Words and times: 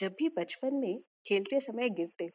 जब 0.00 0.14
भी 0.18 0.28
बचपन 0.28 0.74
में 0.74 0.98
खेलते 1.26 1.60
समय 1.60 1.88
गिरते, 1.90 2.28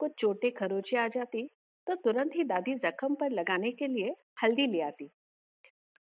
कुछ 0.00 0.12
चोटें 0.18 0.50
खरोचे 0.52 0.96
आ 0.96 1.06
जाती 1.08 1.46
तो 1.86 1.94
तुरंत 1.94 2.32
ही 2.36 2.44
दादी 2.44 2.74
जख्म 2.74 3.14
पर 3.14 3.30
लगाने 3.30 3.70
के 3.72 3.86
लिए 3.86 4.14
हल्दी 4.42 4.66
ले 4.66 4.80
आती। 4.80 5.08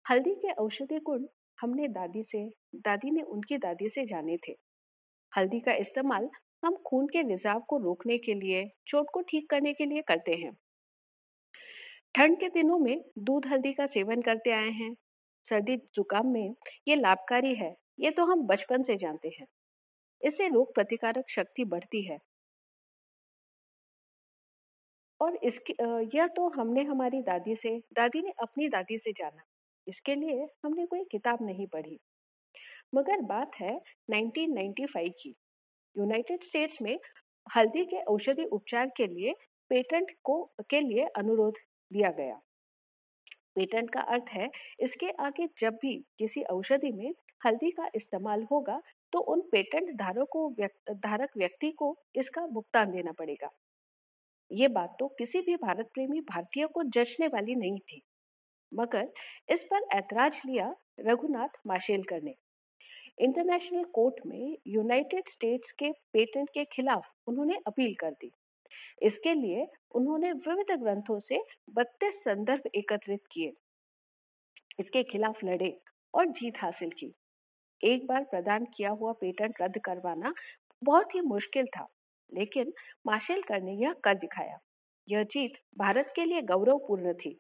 हल्दी 0.05 0.33
के 0.35 0.51
औषधि 0.53 0.99
गुण 0.99 1.25
हमने 1.57 1.87
दादी 1.87 2.23
से, 2.23 2.45
दादी 2.75 3.11
ने 3.11 3.21
उनकी 3.21 3.57
दादी 3.57 3.89
से 3.89 4.05
जाने 4.05 4.37
थे। 4.37 4.55
हल्दी 5.33 5.59
का 5.59 5.73
इस्तेमाल 5.75 6.29
हम 6.65 6.75
खून 6.85 7.07
के 7.07 7.21
रिजाव 7.21 7.59
को 7.59 7.77
रोकने 7.77 8.17
के 8.17 8.33
लिए, 8.33 8.65
चोट 8.87 9.07
को 9.13 9.21
ठीक 9.21 9.49
करने 9.49 9.73
के 9.73 9.85
लिए 9.85 10.01
करते 10.01 10.33
हैं। 10.33 10.51
ठंड 12.15 12.39
के 12.39 12.49
दिनों 12.49 12.77
में 12.79 13.01
दूध 13.19 13.47
हल्दी 13.47 13.73
का 13.73 13.85
सेवन 13.87 14.21
करते 14.21 14.51
आए 14.51 14.69
हैं। 14.71 14.93
सर्दी 15.47 15.75
जुकाम 15.95 16.27
में 16.27 16.55
ये 16.87 16.95
लाभकारी 16.95 17.53
है, 17.55 17.75
ये 17.99 18.11
तो 18.11 18.25
हम 18.25 18.45
बचपन 18.47 18.83
से 18.83 18.95
जानते 18.95 19.31
हैं। 19.39 19.45
इससे 20.25 20.47
रोग 20.47 20.73
प्रतिकारक 20.75 21.29
शक्ति 21.29 21.63
बढ़ती 21.65 22.01
है। 22.03 22.17
और 25.19 25.35
इसकी 25.43 25.73
यह 26.17 26.27
तो 26.27 26.47
हमने 26.49 26.83
हमारी 26.83 27.21
दादी 27.21 27.55
से, 27.55 27.77
दादी 27.93 28.21
ने 28.21 28.31
अपनी 28.41 28.67
दादी 28.69 28.97
से 28.97 29.11
जाना। 29.11 29.43
इसके 29.87 30.15
लिए 30.15 30.47
हमने 30.65 30.85
कोई 30.85 31.03
किताब 31.11 31.39
नहीं 31.41 31.67
पढ़ी। 31.67 31.97
मगर 32.95 33.21
बात 33.25 33.51
है 33.61 33.79
1995 34.09 35.09
की। 35.21 35.33
यूनाइटेड 35.95 36.43
स्टेट्स 36.43 36.81
में 36.81 36.97
हल्दी 37.47 37.83
के 37.85 38.01
औषधि 38.05 38.45
उपचार 38.51 38.89
के 38.97 39.07
लिए 39.07 39.33
पेटेंट 39.71 40.11
को, 40.23 40.43
के 40.69 40.79
लिए 40.81 41.05
अनुरोध 41.17 41.57
दिया 41.91 42.11
गया। 42.11 42.39
पेटेंट 43.55 43.89
का 43.93 44.01
अर्थ 44.13 44.29
है 44.29 44.49
इसके 44.79 45.09
आगे 45.19 45.47
जब 45.59 45.73
भी 45.81 45.95
किसी 46.19 46.43
औषधि 46.51 46.91
में 46.91 47.13
हल्दी 47.45 47.71
का 47.71 47.89
इस्तेमाल 47.95 48.43
होगा 48.51 48.81
तो 49.13 49.19
उन 49.19 49.41
पेटेंट 49.51 49.91
धारक 49.97 50.27
को 50.31 50.49
व्यक्त, 50.49 50.91
धारक 50.91 51.37
व्यक्ति 51.37 51.71
को 51.71 51.95
इसका 52.15 52.45
भुगतान 52.47 52.91
देना 52.91 53.11
पड़ेगा। 53.11 53.49
ये 54.51 54.67
बात 54.67 54.95
तो 54.99 55.07
किसी 55.17 55.41
भी 55.41 55.55
भारत 55.55 55.89
प्रेमी 55.93 56.21
भारतीय 56.21 56.65
को 56.67 56.83
जचने 56.91 57.27
वाली 57.27 57.55
नहीं 57.55 57.79
थी 57.79 58.01
मगर 58.71 59.11
इस 59.49 59.63
पर 59.63 59.87
ऐतराज 59.93 60.41
लिया 60.45 60.73
रघुनाथ 60.99 61.57
माशेलकर 61.67 62.21
ने। 62.21 62.35
इंटरनेशनल 63.19 63.83
कोर्ट 63.93 64.15
में 64.25 64.57
यूनाइटेड 64.67 65.29
स्टेट्स 65.29 65.71
के 65.71 65.91
पेटेंट 66.13 66.49
के 66.49 66.63
खिलाफ 66.65 67.11
उन्होंने 67.27 67.57
अपील 67.67 67.93
कर 67.99 68.11
दी। 68.11 68.31
इसके 69.01 69.33
लिए 69.33 69.67
उन्होंने 69.95 70.31
विविध 70.31 70.79
ग्रंथों 70.81 71.19
से 71.19 71.43
बत्तीस 71.69 72.23
संदर्भ 72.23 72.69
एकत्रित 72.75 73.21
किए। 73.31 73.53
इसके 74.79 75.03
खिलाफ 75.03 75.43
लड़े 75.43 75.77
और 76.13 76.25
जीत 76.29 76.57
हासिल 76.57 76.89
की। 76.89 77.13
एक 77.85 78.05
बार 78.07 78.23
प्रदान 78.23 78.65
किया 78.65 78.89
हुआ 78.89 79.11
पेटेंट 79.13 79.61
रद्द 79.61 79.77
करवाना 79.85 80.33
बहुत 80.81 81.15
ही 81.15 81.21
मुश्किल 81.21 81.65
था, 81.65 81.87
लेकिन 82.29 82.73
माशेलकर 83.07 83.61
ने 83.61 83.73
यह 83.73 83.93
कर 84.03 84.15
दिखाया। 84.15 84.57
यह 85.07 85.23
जीत 85.23 85.59
भारत 85.77 86.11
के 86.15 86.25
लिए 86.25 86.41
गौरवपूर्ण 86.41 87.13
थी। 87.13 87.39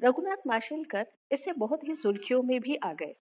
रघुनाथ 0.00 0.46
माशेलकर 0.46 1.06
इससे 1.32 1.52
बहुत 1.52 1.84
ही 1.84 1.94
सुर्खियों 1.96 2.42
में 2.42 2.60
भी 2.60 2.76
आ 2.76 2.92
गए। 2.92 3.14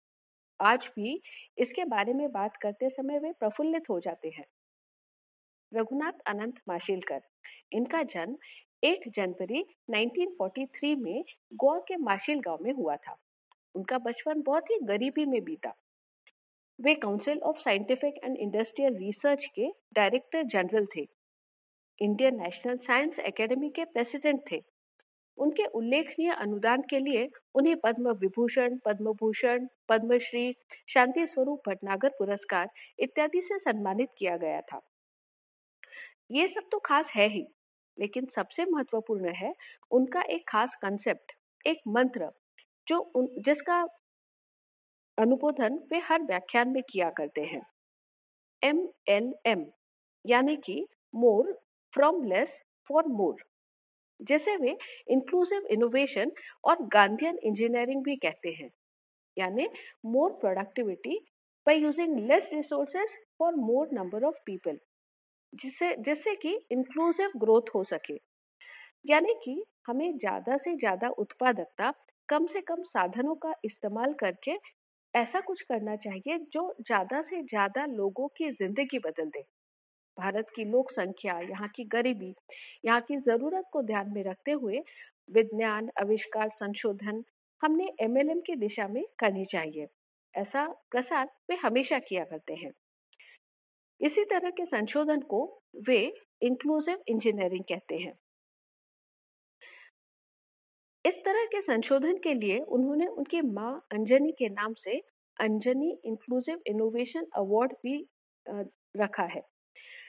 आज 0.61 0.89
भी 0.97 1.21
इसके 1.59 1.85
बारे 1.85 2.13
में 2.13 2.31
बात 2.33 2.57
करते 2.57 2.91
समय 2.91 3.19
वे 3.19 3.33
प्रफुल्लित 3.33 3.91
हो 3.91 4.01
जाते 4.01 4.29
हैं। 4.29 4.45
रघुनाथ 5.73 6.21
अनंत 6.27 6.61
माशिलकर, 6.69 7.21
इनका 7.73 8.03
जन्म 8.03 8.37
1 8.83 9.09
जनवरी 9.09 9.65
1943 9.91 10.95
में 10.95 11.25
गोवा 11.55 11.79
के 11.79 11.97
माशिल 11.97 12.41
गाँव 12.41 12.59
में 12.63 12.73
हुआ 12.73 12.97
था। 12.97 13.17
उनका 13.75 13.99
बचपन 14.01 14.43
बहुत 14.43 14.71
ही 14.71 14.79
गरीबी 14.83 15.25
में 15.25 15.43
बीता। 15.45 15.75
वे 16.79 16.95
council 16.95 17.39
of 17.41 17.59
scientific 17.59 18.15
and 18.25 18.37
industrial 18.37 18.97
research 18.97 19.45
के 19.55 19.69
डायरेक्टर 19.95 20.43
जनरल 20.45 20.87
थे। 20.97 21.07
इंडियन 21.99 22.41
नेशनल 22.43 22.77
साइंस 22.77 23.19
एकेडमी 23.19 23.69
के 23.71 23.85
प्रेसिडेंट 23.85 24.41
थे। 24.53 24.61
उनके 25.39 25.65
उल्लेखनीय 25.75 26.31
अनुदान 26.33 26.83
के 26.83 26.99
लिए 26.99 27.29
उन्हें 27.55 27.77
पद्म 27.77 28.13
विभूषण, 28.13 28.77
पद्म 28.85 29.13
भूषण, 29.13 29.67
पद्मश्री, 29.89 30.55
शांति 30.89 31.27
स्वरूप 31.27 31.69
भटनागर 31.69 32.09
पुरस्कार 32.09 32.69
इत्यादि 32.99 33.41
से 33.41 33.59
सम्मानित 33.59 34.09
किया 34.19 34.37
गया 34.37 34.61
था। 34.63 34.81
ये 36.31 36.47
सब 36.49 36.69
तो 36.73 36.79
खास 36.79 37.11
है 37.17 37.29
ही, 37.29 37.47
लेकिन 37.99 38.27
सबसे 38.27 38.65
महत्वपूर्ण 38.65 39.33
है 39.35 39.53
उनका 39.91 40.23
एक 40.31 40.45
खास 40.49 40.77
कंसेप्ट 40.83 41.33
एक 41.67 41.81
मंत्र 41.89 42.31
जो 42.87 42.99
उन, 42.99 43.29
जिसका 43.39 43.85
अनुबोधन 45.19 45.79
वे 45.93 45.99
हर 46.05 46.23
व्याख्यान 46.23 46.69
में 46.69 46.83
किया 46.83 47.11
करते 47.11 47.41
हैं। 47.45 47.63
एम 48.63 48.87
एल 49.09 49.33
एम 49.47 49.65
यानी 50.25 50.57
कि 50.57 50.85
more 51.15 51.53
from 51.95 52.23
less 52.25 52.57
for 52.91 53.07
more 53.11 53.43
जैसे 54.21 54.57
वे 54.57 54.77
इंक्लूसिव 55.11 55.67
इनोवेशन 55.71 56.33
और 56.65 56.87
गांधीयन 56.89 57.39
इंजीनियरिंग 57.43 58.03
भी 58.05 58.17
कहते 58.17 58.51
हैं। 58.53 58.71
यानी 59.37 59.69
more 60.07 60.33
productivity 60.41 61.19
by 61.67 61.79
using 61.79 62.19
less 62.29 62.49
resources 62.53 63.17
for 63.39 63.55
more 63.57 63.89
number 63.93 64.25
of 64.25 64.37
people 64.47 64.79
जिससे 65.53 65.95
जिससे 65.99 66.35
कि 66.37 66.55
इंक्लूसिव 66.73 67.33
ग्रोथ 67.39 67.75
हो 67.75 67.85
सके। 67.85 68.19
यानी 69.05 69.35
कि 69.45 69.63
हमें 69.87 70.19
ज़्यादा 70.19 70.57
से 70.57 70.77
ज़्यादा 70.77 71.09
उत्पादकता 71.19 71.93
कम 72.29 72.47
से 72.47 72.61
कम 72.61 72.83
साधनों 72.85 73.35
का 73.35 73.53
इस्तेमाल 73.65 74.13
करके 74.15 74.53
ऐसा 75.15 75.41
कुछ 75.41 75.61
करना 75.63 75.97
चाहिए 75.97 76.39
जो 76.53 76.63
ज़्यादा 76.81 77.21
से 77.23 77.43
ज़्यादा 77.43 77.85
लोगों 77.87 78.29
की 78.29 78.51
ज़िंदगी 78.53 78.99
बदल 78.99 79.29
दे। 79.29 79.43
भारत 80.19 80.47
की 80.57 80.65
लोक 80.65 80.91
संख्या, 80.91 81.39
यहाँ 81.41 81.69
की 81.69 81.85
गरीबी, 81.85 82.35
यहाँ 82.85 83.01
की 83.01 83.17
ज़रूरत 83.19 83.65
को 83.73 83.83
ध्यान 83.83 84.13
में 84.15 84.23
रखते 84.25 84.53
हुए 84.53 84.83
विज्ञान, 85.31 85.91
आविष्कार, 86.01 86.49
संशोधन 86.51 87.23
हमने 87.63 87.89
एमएलएम 88.01 88.41
की 88.41 88.57
दिशा 88.57 88.89
में 88.89 89.03
करनी 89.19 89.45
चाहिए। 89.45 89.87
ऐसा 90.35 90.67
प्रसार 90.91 91.29
वे 91.51 91.57
हमेशा 91.57 91.99
किया 91.99 92.25
करते 92.25 92.55
हैं। 92.55 92.71
इसी 94.01 94.25
तरह 94.25 94.51
के 94.51 94.67
संशोधन 94.67 95.21
को 95.21 95.45
वे 95.89 96.01
इंक्लूसिव 96.43 97.03
इंजीनियरिंग 97.09 97.65
कहते 97.65 97.97
हैं। 97.97 98.13
इस 101.05 101.15
तरह 101.25 101.45
के 101.45 101.61
संशोधन 101.63 102.17
के 102.25 102.33
लिए 102.35 102.59
उन्होंने 102.59 103.07
उनकी 103.07 103.41
माँ 103.43 103.73
अंजनी 103.93 104.31
के 104.33 104.49
नाम 104.49 104.75
से 104.75 104.99
अंजनी 105.37 105.91
इंक्लूसिव 106.07 106.61
इनोवेशन 106.67 107.27
अवार्ड 107.37 107.73
भी 107.83 107.97
रखा 108.97 109.23
है। 109.25 109.43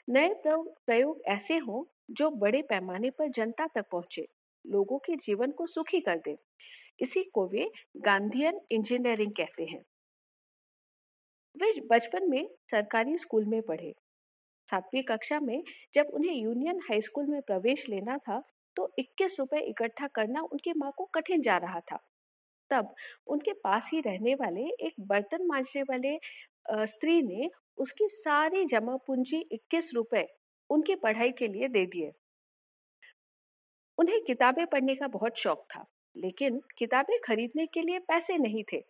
नए 0.10 0.30
प्रयोग 0.46 1.22
ऐसे 1.28 1.58
हों 1.58 1.84
जो 2.12 2.30
बड़े 2.38 2.62
पैमाने 2.70 3.10
पर 3.10 3.30
जनता 3.32 3.68
तक 3.68 3.86
पहुँचे, 3.92 4.26
लोगों 4.66 4.98
के 5.00 5.16
जीवन 5.18 5.52
को 5.52 5.66
सुखी 5.68 6.00
कर 6.00 6.18
दे। 6.26 6.38
इसी 7.02 7.24
को 7.34 7.48
वे 7.48 7.70
गांधीयन 8.06 8.60
इंजीनियरिंग 8.72 9.32
कहते 9.32 9.64
हैं। 9.64 9.84
वे 11.56 11.74
बचपन 11.92 12.30
में 12.30 12.48
सरकारी 12.72 13.18
स्कूल 13.18 13.46
में 13.46 13.62
पढ़े। 13.62 13.94
सातवीं 14.70 15.04
कक्षा 15.04 15.40
में 15.40 15.62
जब 15.96 16.08
उन्हें 16.14 16.34
यूनियन 16.34 16.80
हाई 16.84 17.02
स्कूल 17.02 17.26
में 17.26 17.42
प्रवेश 17.42 17.86
लेना 17.90 18.18
था 18.18 18.42
तो 18.78 18.92
इक्कीस 19.00 19.36
रुपए 19.40 19.60
इकट्ठा 19.62 20.08
करना 20.16 20.42
उनकी 20.44 20.74
माँ 20.78 20.92
को 20.98 21.06
कठिन 21.16 21.42
जा 21.42 21.58
रहा 21.60 21.80
था। 21.82 22.00
तब 22.72 22.94
उनके 23.28 23.54
पास 23.56 23.90
ही 23.94 24.00
रहने 24.02 24.34
वाले 24.36 24.62
एक 24.88 24.94
बर्तन 25.08 25.46
मांझने 25.48 25.82
वाले 25.84 26.18
स्त्री 26.88 27.22
ने 27.24 27.50
उसकी 27.78 28.08
सारी 28.12 28.66
जमा 28.68 28.96
पूंजी 29.08 29.40
इक्कीस 29.52 29.92
रुपए 29.96 30.26
उनकी 30.70 30.96
पढ़ाई 30.98 31.32
के 31.34 31.48
लिए 31.48 31.68
दे 31.70 31.86
दिए। 31.88 32.12
उन्हें 33.98 34.20
किताबें 34.24 34.66
पढ़ने 34.68 34.96
का 34.96 35.08
बहुत 35.10 35.38
शौक 35.40 35.66
था, 35.70 35.86
लेकिन 36.16 36.60
किताबें 36.80 37.18
खरीदने 37.26 37.66
के 37.68 37.82
लिए 37.82 38.00
पैसे 38.08 38.38
नहीं 38.40 38.64
थे 38.74 38.82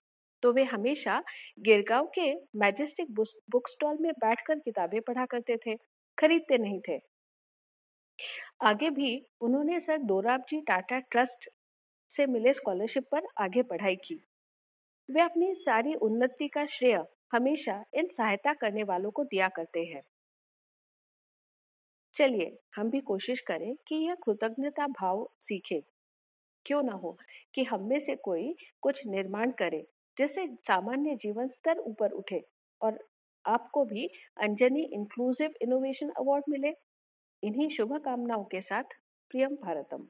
तो 0.44 0.52
वे 0.54 0.64
हमेशा 0.66 1.22
गिरगांव 1.62 2.06
के 2.16 2.34
मैजेस्टिक 2.60 3.12
बुक 3.12 3.70
स्टॉल 3.70 3.98
में 4.02 4.12
बैठकर 4.16 4.60
किताबें 4.60 5.00
पढ़ा 5.02 5.26
करते 5.26 5.58
थे, 5.58 5.76
खरीदते 6.18 6.58
नहीं 6.58 6.80
थे। 6.88 6.98
आगे 8.62 8.90
भी 8.90 9.10
उन्होंने 9.42 9.80
सर 9.80 9.98
दोराबजी 9.98 10.62
टाटा 10.62 11.00
ट्रस्ट 11.00 11.50
से 12.14 12.26
मिले 12.26 12.54
स्कॉलरशिप 12.54 13.04
पर 13.12 13.28
आगे 13.38 13.62
पढ़ाई 13.64 13.96
की। 13.96 14.20
वे 15.10 15.22
अपनी 15.22 15.54
सारी 15.56 15.94
उन्नति 15.94 16.48
का 16.48 16.66
श्रेय 16.66 17.04
हमेशा 17.32 17.84
इन 17.94 18.08
सहायता 18.08 18.54
करने 18.54 18.84
वालों 18.84 19.12
को 19.12 19.24
दिया 19.24 19.50
करते 19.50 19.84
हैं। 19.86 20.02
चलिए, 22.16 22.58
हम 22.76 22.90
भी 22.90 23.00
कोशिश 23.02 23.40
करें 23.40 23.76
कि 23.88 23.96
यह 23.96 24.16
कृतज्ञता 24.16 24.88
भाव 24.88 25.30
सीखे। 25.42 25.84
क्यों 26.66 26.84
ना 26.84 26.94
हो 26.94 27.18
कि 27.56 27.64
हम 27.64 27.84
में 27.84 28.00
से 28.00 28.16
कोई 28.16 28.56
कुछ 28.82 29.02
निर्माण 29.08 29.52
करे, 29.52 29.82
जिससे 30.18 30.48
सामान्य 30.48 31.16
जीवन 31.16 31.48
स्तर 31.48 31.80
ऊपर 31.80 32.12
उठे 32.12 32.44
और 32.82 33.00
आपको 33.46 33.86
भी 33.86 34.08
अंजनी 34.38 34.84
इंक्लूसिव 34.94 35.54
इनोवेशन 35.62 36.10
अवार्ड 36.10 36.44
मिले। 36.50 36.74
इन्हीं 37.44 37.70
शुभकामनाओं 37.70 38.44
के 38.44 38.62
साथ 38.62 38.98
प्रियम 39.32 39.56
भारतम। 39.56 40.08